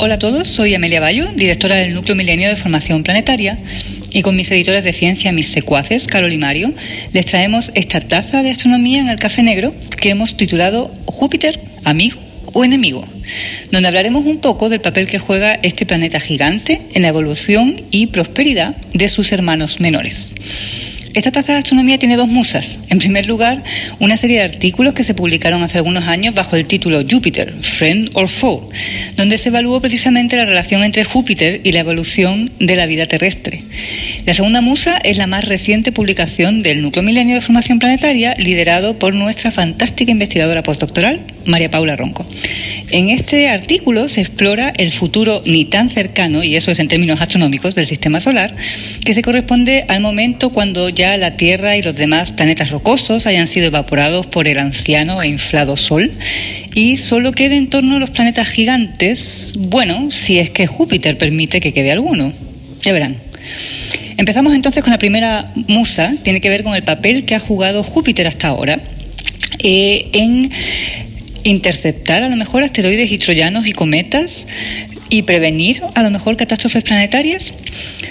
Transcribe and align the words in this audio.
Hola 0.00 0.14
a 0.14 0.18
todos, 0.20 0.46
soy 0.46 0.76
Amelia 0.76 1.00
Bayo, 1.00 1.26
directora 1.34 1.74
del 1.74 1.92
Núcleo 1.92 2.14
Milenio 2.14 2.48
de 2.48 2.54
Formación 2.54 3.02
Planetaria, 3.02 3.58
y 4.12 4.22
con 4.22 4.36
mis 4.36 4.48
editores 4.52 4.84
de 4.84 4.92
ciencia, 4.92 5.32
mis 5.32 5.48
secuaces, 5.48 6.06
Carol 6.06 6.32
y 6.32 6.38
Mario, 6.38 6.72
les 7.12 7.26
traemos 7.26 7.72
esta 7.74 8.00
taza 8.00 8.44
de 8.44 8.52
astronomía 8.52 9.00
en 9.00 9.08
el 9.08 9.16
café 9.16 9.42
negro 9.42 9.74
que 10.00 10.10
hemos 10.10 10.36
titulado 10.36 10.94
Júpiter, 11.06 11.60
amigo 11.84 12.16
o 12.52 12.64
enemigo, 12.64 13.04
donde 13.72 13.88
hablaremos 13.88 14.24
un 14.24 14.38
poco 14.38 14.68
del 14.68 14.80
papel 14.80 15.08
que 15.08 15.18
juega 15.18 15.54
este 15.64 15.84
planeta 15.84 16.20
gigante 16.20 16.80
en 16.94 17.02
la 17.02 17.08
evolución 17.08 17.82
y 17.90 18.06
prosperidad 18.06 18.76
de 18.94 19.08
sus 19.08 19.32
hermanos 19.32 19.80
menores. 19.80 20.36
Esta 21.18 21.32
taza 21.32 21.54
de 21.54 21.58
astronomía 21.58 21.98
tiene 21.98 22.14
dos 22.14 22.28
musas. 22.28 22.78
En 22.90 23.00
primer 23.00 23.26
lugar, 23.26 23.64
una 23.98 24.16
serie 24.16 24.38
de 24.38 24.44
artículos 24.44 24.94
que 24.94 25.02
se 25.02 25.14
publicaron 25.14 25.64
hace 25.64 25.78
algunos 25.78 26.06
años 26.06 26.32
bajo 26.32 26.54
el 26.54 26.68
título 26.68 27.02
Júpiter, 27.02 27.56
Friend 27.60 28.10
or 28.14 28.28
Foe, 28.28 28.68
donde 29.16 29.36
se 29.36 29.48
evaluó 29.48 29.80
precisamente 29.80 30.36
la 30.36 30.44
relación 30.44 30.84
entre 30.84 31.02
Júpiter 31.02 31.60
y 31.64 31.72
la 31.72 31.80
evolución 31.80 32.52
de 32.60 32.76
la 32.76 32.86
vida 32.86 33.06
terrestre. 33.06 33.64
La 34.26 34.32
segunda 34.32 34.60
musa 34.60 34.96
es 34.98 35.16
la 35.16 35.26
más 35.26 35.44
reciente 35.44 35.90
publicación 35.90 36.62
del 36.62 36.82
Núcleo 36.82 37.02
Milenio 37.02 37.34
de 37.34 37.40
Formación 37.40 37.80
Planetaria, 37.80 38.36
liderado 38.38 38.96
por 39.00 39.12
nuestra 39.12 39.50
fantástica 39.50 40.12
investigadora 40.12 40.62
postdoctoral, 40.62 41.24
María 41.46 41.68
Paula 41.68 41.96
Ronco. 41.96 42.28
En 42.90 43.10
este 43.10 43.50
artículo 43.50 44.08
se 44.08 44.22
explora 44.22 44.72
el 44.78 44.90
futuro 44.92 45.42
ni 45.44 45.66
tan 45.66 45.90
cercano, 45.90 46.42
y 46.42 46.56
eso 46.56 46.70
es 46.70 46.78
en 46.78 46.88
términos 46.88 47.20
astronómicos, 47.20 47.74
del 47.74 47.86
sistema 47.86 48.18
solar, 48.18 48.56
que 49.04 49.12
se 49.12 49.20
corresponde 49.20 49.84
al 49.88 50.00
momento 50.00 50.50
cuando 50.50 50.88
ya 50.88 51.18
la 51.18 51.36
Tierra 51.36 51.76
y 51.76 51.82
los 51.82 51.94
demás 51.94 52.30
planetas 52.30 52.70
rocosos 52.70 53.26
hayan 53.26 53.46
sido 53.46 53.66
evaporados 53.66 54.24
por 54.26 54.48
el 54.48 54.58
anciano 54.58 55.20
e 55.20 55.28
inflado 55.28 55.76
Sol 55.76 56.10
y 56.74 56.96
solo 56.96 57.32
quede 57.32 57.58
en 57.58 57.68
torno 57.68 57.96
a 57.96 57.98
los 57.98 58.08
planetas 58.10 58.48
gigantes, 58.48 59.52
bueno, 59.58 60.10
si 60.10 60.38
es 60.38 60.48
que 60.48 60.66
Júpiter 60.66 61.18
permite 61.18 61.60
que 61.60 61.74
quede 61.74 61.92
alguno. 61.92 62.32
Ya 62.80 62.92
verán. 62.92 63.18
Empezamos 64.16 64.54
entonces 64.54 64.82
con 64.82 64.92
la 64.92 64.98
primera 64.98 65.52
musa, 65.66 66.14
tiene 66.22 66.40
que 66.40 66.48
ver 66.48 66.64
con 66.64 66.74
el 66.74 66.84
papel 66.84 67.26
que 67.26 67.34
ha 67.34 67.40
jugado 67.40 67.82
Júpiter 67.82 68.26
hasta 68.26 68.48
ahora 68.48 68.80
eh, 69.60 70.08
en 70.12 70.50
interceptar 71.48 72.22
a 72.22 72.28
lo 72.28 72.36
mejor 72.36 72.62
asteroides 72.62 73.10
y 73.10 73.18
troyanos 73.18 73.66
y 73.66 73.72
cometas 73.72 74.46
y 75.10 75.22
prevenir 75.22 75.82
a 75.94 76.02
lo 76.02 76.10
mejor 76.10 76.36
catástrofes 76.36 76.82
planetarias? 76.82 77.52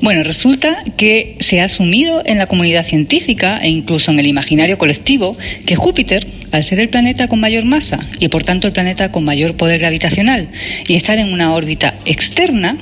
Bueno, 0.00 0.22
resulta 0.22 0.84
que 0.96 1.36
se 1.40 1.60
ha 1.60 1.64
asumido 1.64 2.22
en 2.24 2.38
la 2.38 2.46
comunidad 2.46 2.86
científica 2.86 3.58
e 3.58 3.68
incluso 3.68 4.10
en 4.10 4.20
el 4.20 4.26
imaginario 4.26 4.78
colectivo 4.78 5.36
que 5.66 5.76
Júpiter, 5.76 6.26
al 6.52 6.64
ser 6.64 6.80
el 6.80 6.88
planeta 6.88 7.28
con 7.28 7.40
mayor 7.40 7.64
masa 7.64 7.98
y 8.20 8.28
por 8.28 8.44
tanto 8.44 8.66
el 8.66 8.72
planeta 8.72 9.12
con 9.12 9.24
mayor 9.24 9.56
poder 9.56 9.80
gravitacional 9.80 10.48
y 10.86 10.94
estar 10.94 11.18
en 11.18 11.32
una 11.32 11.52
órbita 11.52 11.94
externa, 12.04 12.78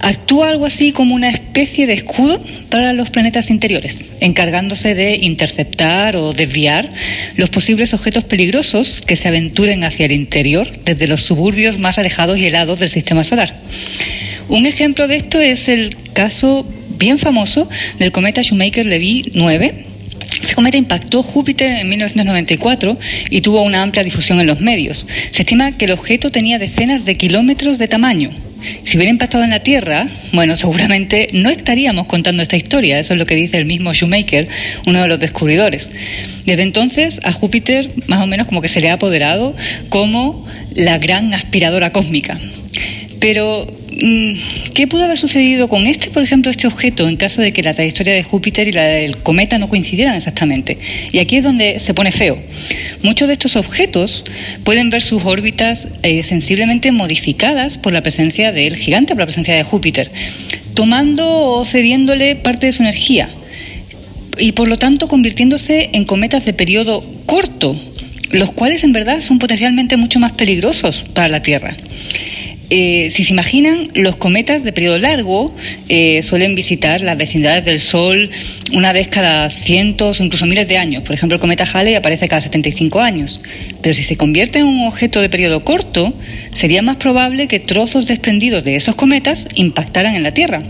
actúa 0.00 0.48
algo 0.48 0.66
así 0.66 0.92
como 0.92 1.14
una 1.14 1.28
especie 1.28 1.86
de 1.86 1.94
escudo 1.94 2.42
para 2.70 2.92
los 2.92 3.10
planetas 3.10 3.50
interiores, 3.50 4.04
encargándose 4.20 4.94
de 4.94 5.16
interceptar 5.16 6.16
o 6.16 6.32
desviar 6.32 6.90
los 7.36 7.50
posibles 7.50 7.92
objetos 7.92 8.24
peligrosos 8.24 9.02
que 9.02 9.16
se 9.16 9.28
aventuren 9.28 9.84
hacia 9.84 10.06
el 10.06 10.12
interior 10.12 10.68
desde 10.84 11.08
los 11.08 11.22
suburbios 11.22 11.78
más 11.78 11.98
alejados 11.98 12.38
y 12.38 12.46
helados 12.46 12.78
del 12.78 12.90
sistema 12.90 13.24
solar. 13.24 13.60
Un 14.48 14.66
ejemplo 14.66 15.08
de 15.08 15.16
esto 15.16 15.40
es 15.40 15.68
el 15.68 15.94
caso 16.12 16.66
bien 16.98 17.18
famoso 17.18 17.68
del 17.98 18.12
cometa 18.12 18.42
Shoemaker-Levy 18.42 19.32
9. 19.34 19.89
Ese 20.42 20.54
cometa 20.54 20.76
impactó 20.76 21.22
Júpiter 21.22 21.76
en 21.76 21.88
1994 21.88 22.98
y 23.30 23.40
tuvo 23.40 23.62
una 23.62 23.82
amplia 23.82 24.02
difusión 24.02 24.40
en 24.40 24.46
los 24.46 24.60
medios. 24.60 25.06
Se 25.32 25.42
estima 25.42 25.72
que 25.72 25.84
el 25.84 25.92
objeto 25.92 26.30
tenía 26.30 26.58
decenas 26.58 27.04
de 27.04 27.16
kilómetros 27.16 27.78
de 27.78 27.88
tamaño. 27.88 28.30
Si 28.84 28.96
hubiera 28.96 29.10
impactado 29.10 29.44
en 29.44 29.50
la 29.50 29.60
Tierra, 29.60 30.08
bueno, 30.32 30.54
seguramente 30.56 31.28
no 31.32 31.50
estaríamos 31.50 32.06
contando 32.06 32.42
esta 32.42 32.56
historia. 32.56 32.98
Eso 32.98 33.14
es 33.14 33.18
lo 33.18 33.24
que 33.24 33.34
dice 33.34 33.56
el 33.56 33.64
mismo 33.64 33.92
Shoemaker, 33.92 34.48
uno 34.86 35.00
de 35.00 35.08
los 35.08 35.18
descubridores. 35.18 35.90
Desde 36.44 36.62
entonces 36.62 37.20
a 37.24 37.32
Júpiter 37.32 37.90
más 38.06 38.22
o 38.22 38.26
menos 38.26 38.46
como 38.46 38.60
que 38.60 38.68
se 38.68 38.80
le 38.80 38.90
ha 38.90 38.94
apoderado 38.94 39.54
como 39.88 40.46
la 40.72 40.98
gran 40.98 41.32
aspiradora 41.32 41.92
cósmica. 41.92 42.38
Pero 43.18 43.66
¿Qué 44.74 44.86
pudo 44.86 45.04
haber 45.04 45.18
sucedido 45.18 45.68
con 45.68 45.86
este, 45.86 46.10
por 46.10 46.22
ejemplo, 46.22 46.50
este 46.50 46.66
objeto 46.66 47.06
en 47.06 47.16
caso 47.16 47.42
de 47.42 47.52
que 47.52 47.62
la 47.62 47.74
trayectoria 47.74 48.14
de 48.14 48.22
Júpiter 48.22 48.66
y 48.66 48.72
la 48.72 48.84
del 48.84 49.18
cometa 49.18 49.58
no 49.58 49.68
coincidieran 49.68 50.16
exactamente? 50.16 50.78
Y 51.12 51.18
aquí 51.18 51.36
es 51.36 51.44
donde 51.44 51.78
se 51.80 51.92
pone 51.92 52.10
feo. 52.10 52.40
Muchos 53.02 53.28
de 53.28 53.34
estos 53.34 53.56
objetos 53.56 54.24
pueden 54.64 54.88
ver 54.88 55.02
sus 55.02 55.24
órbitas 55.26 55.88
eh, 56.02 56.22
sensiblemente 56.22 56.92
modificadas 56.92 57.76
por 57.76 57.92
la 57.92 58.02
presencia 58.02 58.52
del 58.52 58.76
gigante, 58.76 59.12
por 59.12 59.20
la 59.20 59.26
presencia 59.26 59.54
de 59.54 59.64
Júpiter, 59.64 60.10
tomando 60.72 61.28
o 61.28 61.64
cediéndole 61.66 62.36
parte 62.36 62.68
de 62.68 62.72
su 62.72 62.82
energía 62.82 63.30
y 64.38 64.52
por 64.52 64.68
lo 64.68 64.78
tanto 64.78 65.08
convirtiéndose 65.08 65.90
en 65.92 66.04
cometas 66.04 66.46
de 66.46 66.54
periodo 66.54 67.04
corto, 67.26 67.78
los 68.30 68.50
cuales 68.52 68.82
en 68.84 68.92
verdad 68.92 69.20
son 69.20 69.38
potencialmente 69.38 69.98
mucho 69.98 70.20
más 70.20 70.32
peligrosos 70.32 71.04
para 71.12 71.28
la 71.28 71.42
Tierra. 71.42 71.76
Eh, 72.72 73.08
si 73.10 73.24
se 73.24 73.32
imaginan, 73.32 73.88
los 73.94 74.14
cometas 74.14 74.62
de 74.62 74.72
periodo 74.72 74.98
largo 74.98 75.52
eh, 75.88 76.22
suelen 76.22 76.54
visitar 76.54 77.00
las 77.00 77.16
vecindades 77.16 77.64
del 77.64 77.80
Sol 77.80 78.30
una 78.72 78.92
vez 78.92 79.08
cada 79.08 79.50
cientos 79.50 80.20
o 80.20 80.22
incluso 80.24 80.46
miles 80.46 80.68
de 80.68 80.78
años. 80.78 81.02
Por 81.02 81.12
ejemplo, 81.12 81.34
el 81.34 81.40
cometa 81.40 81.64
Halley 81.64 81.96
aparece 81.96 82.28
cada 82.28 82.40
75 82.40 83.00
años. 83.00 83.40
Pero 83.82 83.92
si 83.92 84.04
se 84.04 84.16
convierte 84.16 84.60
en 84.60 84.66
un 84.66 84.86
objeto 84.86 85.20
de 85.20 85.28
periodo 85.28 85.64
corto, 85.64 86.14
sería 86.54 86.80
más 86.80 86.96
probable 86.96 87.48
que 87.48 87.58
trozos 87.58 88.06
desprendidos 88.06 88.62
de 88.62 88.76
esos 88.76 88.94
cometas 88.94 89.48
impactaran 89.56 90.14
en 90.14 90.22
la 90.22 90.32
Tierra 90.32 90.62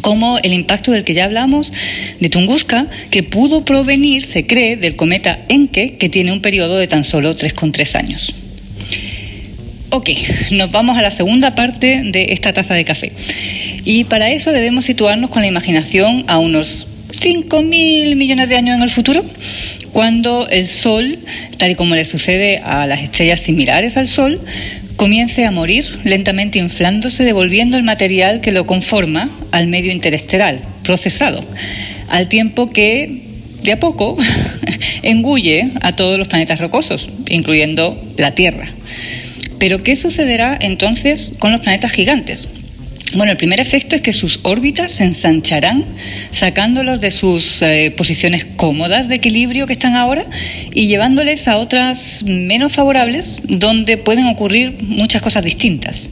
como 0.00 0.38
el 0.42 0.52
impacto 0.52 0.90
del 0.90 1.04
que 1.04 1.14
ya 1.14 1.24
hablamos 1.24 1.72
de 2.18 2.28
Tunguska, 2.28 2.88
que 3.10 3.22
pudo 3.22 3.64
provenir, 3.64 4.24
se 4.24 4.44
cree, 4.44 4.76
del 4.76 4.96
cometa 4.96 5.44
Encke, 5.48 5.96
que 5.98 6.08
tiene 6.08 6.32
un 6.32 6.40
periodo 6.40 6.76
de 6.76 6.88
tan 6.88 7.04
solo 7.04 7.34
3,3 7.34 7.94
años. 7.94 8.34
Ok, 9.96 10.10
nos 10.50 10.72
vamos 10.72 10.98
a 10.98 11.02
la 11.02 11.12
segunda 11.12 11.54
parte 11.54 12.02
de 12.02 12.26
esta 12.30 12.52
taza 12.52 12.74
de 12.74 12.84
café. 12.84 13.12
Y 13.84 14.02
para 14.02 14.32
eso 14.32 14.50
debemos 14.50 14.86
situarnos 14.86 15.30
con 15.30 15.42
la 15.42 15.46
imaginación 15.46 16.24
a 16.26 16.40
unos 16.40 16.88
5.000 17.12 18.16
millones 18.16 18.48
de 18.48 18.56
años 18.56 18.76
en 18.76 18.82
el 18.82 18.90
futuro, 18.90 19.24
cuando 19.92 20.48
el 20.48 20.66
Sol, 20.66 21.16
tal 21.58 21.70
y 21.70 21.74
como 21.76 21.94
le 21.94 22.04
sucede 22.06 22.58
a 22.64 22.88
las 22.88 23.04
estrellas 23.04 23.38
similares 23.38 23.96
al 23.96 24.08
Sol, 24.08 24.42
comience 24.96 25.44
a 25.44 25.52
morir, 25.52 26.00
lentamente 26.02 26.58
inflándose, 26.58 27.22
devolviendo 27.22 27.76
el 27.76 27.84
material 27.84 28.40
que 28.40 28.50
lo 28.50 28.66
conforma 28.66 29.30
al 29.52 29.68
medio 29.68 29.92
interestelar, 29.92 30.58
procesado, 30.82 31.40
al 32.08 32.26
tiempo 32.26 32.66
que, 32.66 33.22
de 33.62 33.70
a 33.70 33.78
poco, 33.78 34.16
engulle 35.02 35.70
a 35.82 35.94
todos 35.94 36.18
los 36.18 36.26
planetas 36.26 36.58
rocosos, 36.58 37.10
incluyendo 37.28 37.96
la 38.16 38.34
Tierra. 38.34 38.74
Pero 39.58 39.82
¿qué 39.82 39.96
sucederá 39.96 40.56
entonces 40.60 41.32
con 41.38 41.52
los 41.52 41.60
planetas 41.60 41.92
gigantes? 41.92 42.48
Bueno, 43.14 43.30
el 43.30 43.38
primer 43.38 43.60
efecto 43.60 43.94
es 43.94 44.02
que 44.02 44.12
sus 44.12 44.40
órbitas 44.42 44.90
se 44.90 45.04
ensancharán, 45.04 45.84
sacándolos 46.32 47.00
de 47.00 47.12
sus 47.12 47.62
eh, 47.62 47.92
posiciones 47.96 48.44
cómodas 48.44 49.08
de 49.08 49.14
equilibrio 49.14 49.68
que 49.68 49.72
están 49.72 49.94
ahora 49.94 50.26
y 50.72 50.88
llevándoles 50.88 51.46
a 51.46 51.58
otras 51.58 52.24
menos 52.24 52.72
favorables 52.72 53.38
donde 53.44 53.98
pueden 53.98 54.26
ocurrir 54.26 54.76
muchas 54.82 55.22
cosas 55.22 55.44
distintas. 55.44 56.10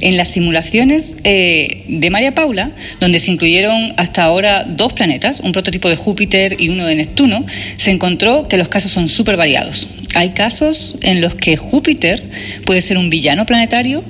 En 0.00 0.16
las 0.16 0.28
simulaciones 0.28 1.16
eh, 1.24 1.84
de 1.88 2.10
María 2.10 2.32
Paula, 2.32 2.70
donde 3.00 3.18
se 3.18 3.32
incluyeron 3.32 3.92
hasta 3.96 4.22
ahora 4.22 4.64
dos 4.64 4.92
planetas, 4.92 5.40
un 5.40 5.50
prototipo 5.50 5.88
de 5.88 5.96
Júpiter 5.96 6.56
y 6.60 6.68
uno 6.68 6.86
de 6.86 6.94
Neptuno, 6.94 7.44
se 7.76 7.90
encontró 7.90 8.44
que 8.44 8.56
los 8.56 8.68
casos 8.68 8.92
son 8.92 9.08
súper 9.08 9.36
variados. 9.36 9.88
Hay 10.14 10.30
casos 10.30 10.96
en 11.02 11.20
los 11.20 11.34
que 11.34 11.56
Júpiter 11.56 12.22
puede 12.64 12.82
ser 12.82 12.98
un 12.98 13.10
villano 13.10 13.46
planetario 13.46 14.04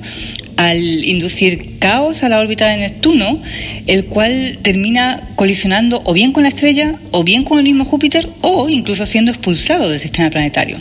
al 0.57 0.77
inducir 1.05 1.79
caos 1.79 2.23
a 2.23 2.29
la 2.29 2.39
órbita 2.39 2.67
de 2.67 2.77
Neptuno, 2.77 3.41
el 3.87 4.05
cual 4.05 4.59
termina 4.61 5.29
colisionando 5.35 6.01
o 6.05 6.13
bien 6.13 6.31
con 6.31 6.43
la 6.43 6.49
estrella, 6.49 6.99
o 7.11 7.23
bien 7.23 7.43
con 7.43 7.57
el 7.57 7.63
mismo 7.63 7.85
Júpiter, 7.85 8.29
o 8.41 8.69
incluso 8.69 9.05
siendo 9.05 9.31
expulsado 9.31 9.89
del 9.89 9.99
sistema 9.99 10.29
planetario. 10.29 10.77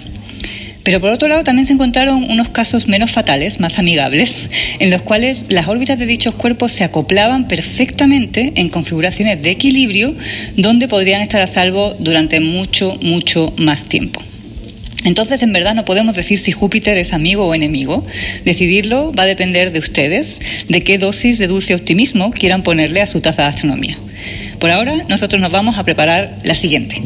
Pero 0.82 1.00
por 1.00 1.10
otro 1.10 1.28
lado 1.28 1.44
también 1.44 1.66
se 1.66 1.74
encontraron 1.74 2.30
unos 2.30 2.48
casos 2.48 2.88
menos 2.88 3.10
fatales, 3.10 3.60
más 3.60 3.78
amigables, 3.78 4.36
en 4.78 4.90
los 4.90 5.02
cuales 5.02 5.44
las 5.48 5.68
órbitas 5.68 5.98
de 5.98 6.06
dichos 6.06 6.34
cuerpos 6.34 6.72
se 6.72 6.84
acoplaban 6.84 7.48
perfectamente 7.48 8.52
en 8.56 8.70
configuraciones 8.70 9.42
de 9.42 9.50
equilibrio 9.50 10.14
donde 10.56 10.88
podrían 10.88 11.20
estar 11.20 11.42
a 11.42 11.46
salvo 11.46 11.94
durante 11.98 12.40
mucho, 12.40 12.98
mucho 13.02 13.52
más 13.58 13.84
tiempo. 13.84 14.22
Entonces, 15.04 15.42
en 15.42 15.52
verdad, 15.52 15.74
no 15.74 15.84
podemos 15.84 16.14
decir 16.14 16.38
si 16.38 16.52
Júpiter 16.52 16.98
es 16.98 17.12
amigo 17.12 17.46
o 17.46 17.54
enemigo. 17.54 18.04
Decidirlo 18.44 19.12
va 19.12 19.24
a 19.24 19.26
depender 19.26 19.72
de 19.72 19.78
ustedes, 19.78 20.40
de 20.68 20.82
qué 20.82 20.98
dosis 20.98 21.38
de 21.38 21.46
dulce 21.46 21.74
optimismo 21.74 22.30
quieran 22.30 22.62
ponerle 22.62 23.00
a 23.00 23.06
su 23.06 23.20
taza 23.20 23.42
de 23.42 23.48
astronomía. 23.48 23.96
Por 24.58 24.70
ahora, 24.70 25.04
nosotros 25.08 25.40
nos 25.40 25.50
vamos 25.50 25.78
a 25.78 25.84
preparar 25.84 26.38
la 26.44 26.54
siguiente. 26.54 27.02